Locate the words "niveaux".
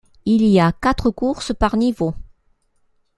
1.77-2.15